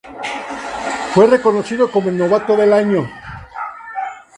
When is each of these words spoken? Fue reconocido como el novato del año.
Fue 1.13 1.27
reconocido 1.27 1.91
como 1.91 2.09
el 2.09 2.17
novato 2.17 2.57
del 2.57 2.73
año. 2.73 3.07